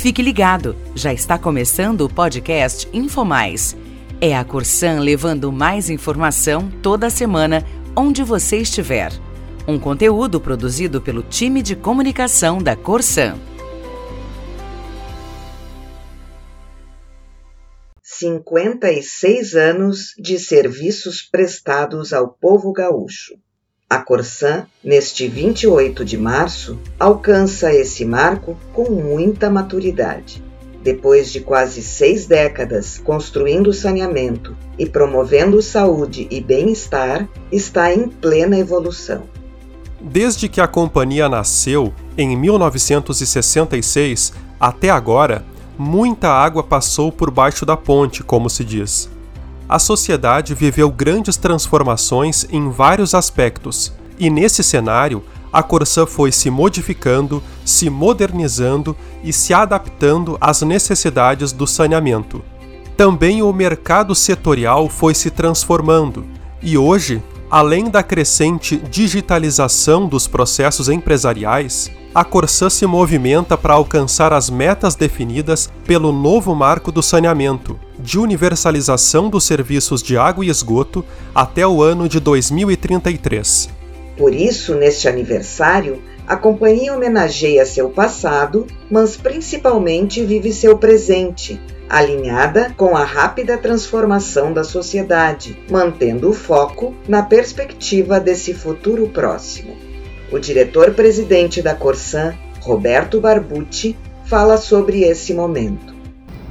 Fique 0.00 0.22
ligado, 0.22 0.74
já 0.94 1.12
está 1.12 1.38
começando 1.38 2.00
o 2.00 2.08
podcast 2.08 2.88
InfoMais. 2.90 3.76
É 4.18 4.34
a 4.34 4.42
Corsan 4.42 5.00
levando 5.00 5.52
mais 5.52 5.90
informação 5.90 6.70
toda 6.82 7.10
semana, 7.10 7.62
onde 7.94 8.24
você 8.24 8.56
estiver. 8.56 9.12
Um 9.68 9.78
conteúdo 9.78 10.40
produzido 10.40 11.02
pelo 11.02 11.22
time 11.22 11.60
de 11.60 11.76
comunicação 11.76 12.62
da 12.62 12.74
Corsan. 12.74 13.38
56 18.02 19.54
anos 19.54 20.14
de 20.18 20.38
serviços 20.38 21.20
prestados 21.20 22.14
ao 22.14 22.26
povo 22.26 22.72
gaúcho. 22.72 23.34
A 23.92 23.98
Corsã, 23.98 24.66
neste 24.84 25.26
28 25.26 26.04
de 26.04 26.16
março, 26.16 26.78
alcança 26.96 27.74
esse 27.74 28.04
marco 28.04 28.56
com 28.72 28.88
muita 28.88 29.50
maturidade. 29.50 30.40
Depois 30.80 31.32
de 31.32 31.40
quase 31.40 31.82
seis 31.82 32.24
décadas 32.24 32.98
construindo 32.98 33.72
saneamento 33.72 34.56
e 34.78 34.86
promovendo 34.86 35.60
saúde 35.60 36.28
e 36.30 36.40
bem-estar, 36.40 37.28
está 37.50 37.92
em 37.92 38.06
plena 38.06 38.56
evolução. 38.56 39.24
Desde 40.00 40.48
que 40.48 40.60
a 40.60 40.68
companhia 40.68 41.28
nasceu, 41.28 41.92
em 42.16 42.36
1966, 42.36 44.32
até 44.60 44.88
agora, 44.88 45.44
muita 45.76 46.28
água 46.28 46.62
passou 46.62 47.10
por 47.10 47.28
baixo 47.28 47.66
da 47.66 47.76
ponte, 47.76 48.22
como 48.22 48.48
se 48.48 48.64
diz 48.64 49.10
a 49.70 49.78
sociedade 49.78 50.52
viveu 50.52 50.90
grandes 50.90 51.36
transformações 51.36 52.44
em 52.50 52.68
vários 52.70 53.14
aspectos, 53.14 53.92
e 54.18 54.28
nesse 54.28 54.64
cenário, 54.64 55.22
a 55.52 55.62
Corsã 55.62 56.06
foi 56.06 56.32
se 56.32 56.50
modificando, 56.50 57.40
se 57.64 57.88
modernizando 57.88 58.96
e 59.22 59.32
se 59.32 59.54
adaptando 59.54 60.36
às 60.40 60.62
necessidades 60.62 61.52
do 61.52 61.68
saneamento. 61.68 62.42
Também 62.96 63.42
o 63.42 63.52
mercado 63.52 64.12
setorial 64.12 64.88
foi 64.88 65.14
se 65.14 65.30
transformando, 65.30 66.26
e 66.60 66.76
hoje, 66.76 67.22
além 67.48 67.88
da 67.88 68.02
crescente 68.02 68.76
digitalização 68.76 70.08
dos 70.08 70.26
processos 70.26 70.88
empresariais, 70.88 71.92
a 72.14 72.24
Corsã 72.24 72.68
se 72.68 72.84
movimenta 72.86 73.56
para 73.56 73.74
alcançar 73.74 74.32
as 74.32 74.50
metas 74.50 74.96
definidas 74.96 75.70
pelo 75.86 76.12
novo 76.12 76.54
marco 76.54 76.90
do 76.90 77.02
saneamento, 77.02 77.78
de 77.98 78.18
universalização 78.18 79.28
dos 79.28 79.44
serviços 79.44 80.02
de 80.02 80.16
água 80.16 80.44
e 80.44 80.48
esgoto 80.48 81.04
até 81.32 81.66
o 81.66 81.82
ano 81.82 82.08
de 82.08 82.18
2033. 82.18 83.68
Por 84.16 84.34
isso, 84.34 84.74
neste 84.74 85.08
aniversário, 85.08 86.02
a 86.26 86.36
companhia 86.36 86.94
homenageia 86.94 87.64
seu 87.64 87.88
passado, 87.90 88.66
mas 88.90 89.16
principalmente 89.16 90.24
vive 90.24 90.52
seu 90.52 90.76
presente, 90.76 91.60
alinhada 91.88 92.74
com 92.76 92.96
a 92.96 93.04
rápida 93.04 93.56
transformação 93.56 94.52
da 94.52 94.62
sociedade, 94.62 95.56
mantendo 95.70 96.30
o 96.30 96.32
foco 96.32 96.94
na 97.08 97.22
perspectiva 97.22 98.20
desse 98.20 98.52
futuro 98.52 99.08
próximo. 99.08 99.89
O 100.32 100.38
diretor-presidente 100.38 101.60
da 101.60 101.74
Corsan, 101.74 102.34
Roberto 102.60 103.20
Barbucci, 103.20 103.96
fala 104.26 104.56
sobre 104.56 105.02
esse 105.02 105.34
momento. 105.34 105.92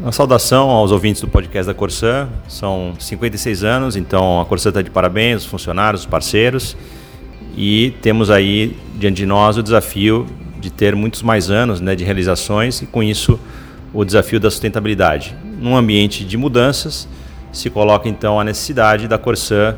Uma 0.00 0.10
saudação 0.10 0.68
aos 0.70 0.90
ouvintes 0.90 1.20
do 1.20 1.28
podcast 1.28 1.68
da 1.68 1.74
Corsan. 1.74 2.28
São 2.48 2.94
56 2.98 3.62
anos, 3.62 3.94
então 3.94 4.40
a 4.40 4.44
Corsan 4.44 4.70
está 4.70 4.82
de 4.82 4.90
parabéns, 4.90 5.42
os 5.42 5.46
funcionários, 5.46 6.00
os 6.00 6.06
parceiros. 6.06 6.76
E 7.56 7.94
temos 8.02 8.28
aí 8.28 8.76
diante 8.96 9.18
de 9.18 9.26
nós 9.26 9.56
o 9.56 9.62
desafio 9.62 10.26
de 10.58 10.68
ter 10.68 10.96
muitos 10.96 11.22
mais 11.22 11.48
anos 11.48 11.80
né, 11.80 11.94
de 11.94 12.02
realizações 12.02 12.82
e, 12.82 12.86
com 12.86 13.04
isso, 13.04 13.38
o 13.94 14.04
desafio 14.04 14.40
da 14.40 14.50
sustentabilidade. 14.50 15.36
Num 15.60 15.76
ambiente 15.76 16.24
de 16.24 16.36
mudanças, 16.36 17.06
se 17.52 17.70
coloca 17.70 18.08
então 18.08 18.40
a 18.40 18.42
necessidade 18.42 19.06
da 19.06 19.16
Corsan 19.16 19.76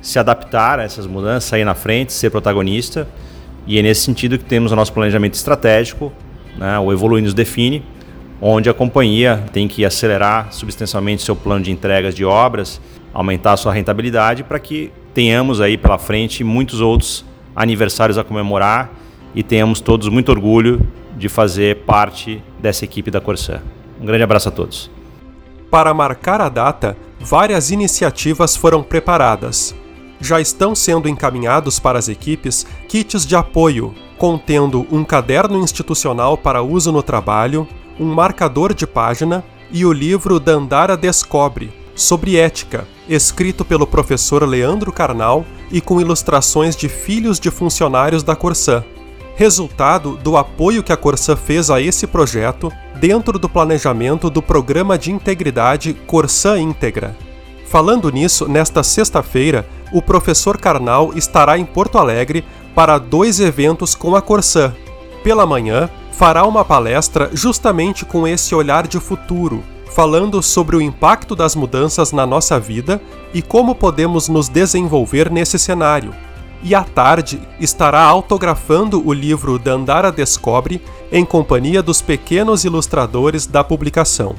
se 0.00 0.18
adaptar 0.18 0.78
a 0.78 0.82
essas 0.82 1.06
mudanças, 1.06 1.44
sair 1.44 1.64
na 1.64 1.74
frente, 1.74 2.12
ser 2.12 2.30
protagonista 2.30 3.06
e 3.66 3.78
é 3.78 3.82
nesse 3.82 4.02
sentido 4.02 4.38
que 4.38 4.44
temos 4.44 4.72
o 4.72 4.76
nosso 4.76 4.92
planejamento 4.92 5.34
estratégico, 5.34 6.12
né, 6.56 6.78
o 6.78 6.92
Evolui 6.92 7.22
nos 7.22 7.34
define, 7.34 7.82
onde 8.40 8.68
a 8.68 8.74
companhia 8.74 9.44
tem 9.52 9.66
que 9.66 9.84
acelerar 9.84 10.52
substancialmente 10.52 11.22
seu 11.22 11.34
plano 11.34 11.64
de 11.64 11.70
entregas 11.70 12.14
de 12.14 12.24
obras, 12.24 12.80
aumentar 13.12 13.56
sua 13.56 13.72
rentabilidade 13.72 14.42
para 14.42 14.58
que 14.58 14.92
tenhamos 15.14 15.60
aí 15.60 15.78
pela 15.78 15.98
frente 15.98 16.42
muitos 16.44 16.80
outros 16.80 17.24
aniversários 17.54 18.18
a 18.18 18.24
comemorar 18.24 18.92
e 19.34 19.42
tenhamos 19.42 19.80
todos 19.80 20.08
muito 20.08 20.30
orgulho 20.30 20.86
de 21.16 21.28
fazer 21.28 21.76
parte 21.86 22.42
dessa 22.60 22.84
equipe 22.84 23.10
da 23.10 23.20
Corsã. 23.20 23.60
Um 24.00 24.04
grande 24.04 24.24
abraço 24.24 24.48
a 24.48 24.52
todos. 24.52 24.90
Para 25.70 25.94
marcar 25.94 26.40
a 26.40 26.48
data, 26.48 26.96
várias 27.20 27.70
iniciativas 27.70 28.56
foram 28.56 28.82
preparadas, 28.82 29.74
já 30.24 30.40
estão 30.40 30.74
sendo 30.74 31.08
encaminhados 31.08 31.78
para 31.78 31.98
as 31.98 32.08
equipes 32.08 32.66
kits 32.88 33.26
de 33.26 33.36
apoio, 33.36 33.94
contendo 34.16 34.86
um 34.90 35.04
caderno 35.04 35.58
institucional 35.58 36.36
para 36.38 36.62
uso 36.62 36.90
no 36.90 37.02
trabalho, 37.02 37.68
um 38.00 38.06
marcador 38.06 38.72
de 38.72 38.86
página 38.86 39.44
e 39.70 39.84
o 39.84 39.92
livro 39.92 40.40
Dandara 40.40 40.96
Descobre, 40.96 41.72
sobre 41.94 42.36
ética, 42.36 42.86
escrito 43.08 43.64
pelo 43.64 43.86
professor 43.86 44.48
Leandro 44.48 44.92
Carnal 44.92 45.44
e 45.70 45.80
com 45.80 46.00
ilustrações 46.00 46.74
de 46.74 46.88
filhos 46.88 47.38
de 47.38 47.50
funcionários 47.50 48.22
da 48.22 48.34
Corsã. 48.34 48.82
Resultado 49.36 50.16
do 50.16 50.36
apoio 50.36 50.82
que 50.82 50.92
a 50.92 50.96
Corsã 50.96 51.36
fez 51.36 51.68
a 51.68 51.80
esse 51.80 52.06
projeto 52.06 52.72
dentro 53.00 53.38
do 53.38 53.48
planejamento 53.48 54.30
do 54.30 54.40
Programa 54.40 54.96
de 54.96 55.10
Integridade 55.10 55.92
Corsã 55.92 56.58
Íntegra. 56.58 57.16
Falando 57.66 58.10
nisso, 58.10 58.46
nesta 58.48 58.84
sexta-feira, 58.84 59.66
o 59.94 60.02
professor 60.02 60.58
Karnal 60.58 61.12
estará 61.14 61.56
em 61.56 61.64
Porto 61.64 61.98
Alegre 61.98 62.44
para 62.74 62.98
dois 62.98 63.38
eventos 63.38 63.94
com 63.94 64.16
a 64.16 64.20
Corsã. 64.20 64.74
Pela 65.22 65.46
manhã, 65.46 65.88
fará 66.10 66.44
uma 66.44 66.64
palestra 66.64 67.30
justamente 67.32 68.04
com 68.04 68.26
esse 68.26 68.56
olhar 68.56 68.88
de 68.88 68.98
futuro, 68.98 69.62
falando 69.86 70.42
sobre 70.42 70.74
o 70.74 70.82
impacto 70.82 71.36
das 71.36 71.54
mudanças 71.54 72.10
na 72.10 72.26
nossa 72.26 72.58
vida 72.58 73.00
e 73.32 73.40
como 73.40 73.72
podemos 73.72 74.28
nos 74.28 74.48
desenvolver 74.48 75.30
nesse 75.30 75.60
cenário. 75.60 76.12
E 76.60 76.74
à 76.74 76.82
tarde 76.82 77.40
estará 77.60 78.02
autografando 78.02 79.00
o 79.06 79.12
livro 79.12 79.60
Dandara 79.60 80.10
Descobre 80.10 80.82
em 81.12 81.24
companhia 81.24 81.80
dos 81.80 82.02
pequenos 82.02 82.64
ilustradores 82.64 83.46
da 83.46 83.62
publicação. 83.62 84.34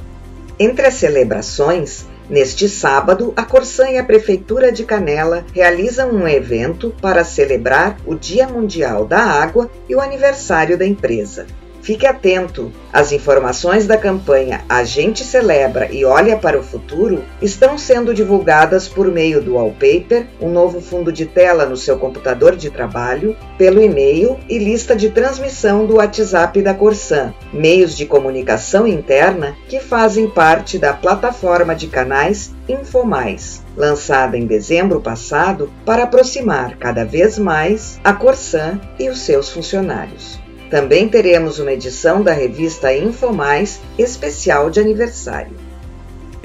Entre 0.58 0.86
as 0.86 0.94
celebrações, 0.94 2.04
Neste 2.28 2.68
sábado, 2.68 3.32
a 3.36 3.44
Corsã 3.44 3.88
e 3.88 3.98
a 3.98 4.04
Prefeitura 4.04 4.72
de 4.72 4.84
Canela 4.84 5.44
realizam 5.54 6.10
um 6.10 6.26
evento 6.26 6.92
para 7.00 7.22
celebrar 7.22 7.96
o 8.04 8.16
Dia 8.16 8.48
Mundial 8.48 9.04
da 9.04 9.20
Água 9.20 9.70
e 9.88 9.94
o 9.94 10.00
aniversário 10.00 10.76
da 10.76 10.84
empresa. 10.84 11.46
Fique 11.86 12.04
atento! 12.04 12.72
As 12.92 13.12
informações 13.12 13.86
da 13.86 13.96
campanha 13.96 14.64
A 14.68 14.82
Gente 14.82 15.22
Celebra 15.22 15.88
e 15.92 16.04
Olha 16.04 16.36
para 16.36 16.58
o 16.58 16.62
Futuro 16.62 17.22
estão 17.40 17.78
sendo 17.78 18.12
divulgadas 18.12 18.88
por 18.88 19.06
meio 19.06 19.40
do 19.40 19.54
wallpaper, 19.54 20.26
um 20.40 20.50
novo 20.50 20.80
fundo 20.80 21.12
de 21.12 21.26
tela 21.26 21.64
no 21.64 21.76
seu 21.76 21.96
computador 21.96 22.56
de 22.56 22.70
trabalho, 22.70 23.36
pelo 23.56 23.80
e-mail 23.80 24.36
e 24.48 24.58
lista 24.58 24.96
de 24.96 25.10
transmissão 25.10 25.86
do 25.86 25.98
WhatsApp 25.98 26.60
da 26.60 26.74
Corsan, 26.74 27.32
meios 27.52 27.96
de 27.96 28.04
comunicação 28.04 28.84
interna 28.84 29.54
que 29.68 29.78
fazem 29.78 30.28
parte 30.28 30.80
da 30.80 30.92
plataforma 30.92 31.72
de 31.72 31.86
canais 31.86 32.52
Infomais, 32.68 33.62
lançada 33.76 34.36
em 34.36 34.44
dezembro 34.44 35.00
passado 35.00 35.70
para 35.84 36.02
aproximar 36.02 36.76
cada 36.78 37.04
vez 37.04 37.38
mais 37.38 38.00
a 38.02 38.12
Corsan 38.12 38.80
e 38.98 39.08
os 39.08 39.20
seus 39.20 39.50
funcionários. 39.50 40.44
Também 40.76 41.08
teremos 41.08 41.58
uma 41.58 41.72
edição 41.72 42.22
da 42.22 42.34
revista 42.34 42.94
InfoMais 42.94 43.80
especial 43.96 44.68
de 44.68 44.78
aniversário. 44.78 45.56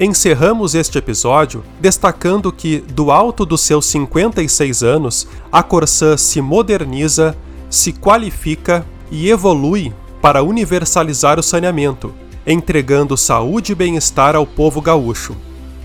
Encerramos 0.00 0.74
este 0.74 0.96
episódio 0.96 1.62
destacando 1.78 2.50
que, 2.50 2.78
do 2.78 3.10
alto 3.10 3.44
dos 3.44 3.60
seus 3.60 3.84
56 3.84 4.82
anos, 4.82 5.28
a 5.52 5.62
Corsã 5.62 6.16
se 6.16 6.40
moderniza, 6.40 7.36
se 7.68 7.92
qualifica 7.92 8.86
e 9.10 9.28
evolui 9.28 9.92
para 10.22 10.42
universalizar 10.42 11.38
o 11.38 11.42
saneamento, 11.42 12.10
entregando 12.46 13.18
saúde 13.18 13.72
e 13.72 13.74
bem-estar 13.74 14.34
ao 14.34 14.46
povo 14.46 14.80
gaúcho. 14.80 15.36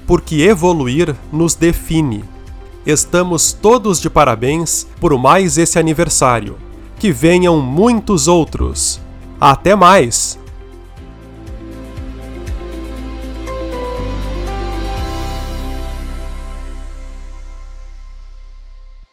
Porque 0.06 0.44
evoluir 0.44 1.14
nos 1.34 1.54
define. 1.54 2.24
Estamos 2.86 3.52
todos 3.52 4.00
de 4.00 4.10
parabéns 4.10 4.88
por 5.02 5.18
mais 5.20 5.58
esse 5.58 5.78
aniversário 5.78 6.66
que 7.00 7.12
venham 7.12 7.60
muitos 7.60 8.28
outros. 8.28 9.00
Até 9.40 9.76
mais! 9.76 10.37